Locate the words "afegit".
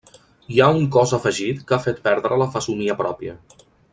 1.17-1.61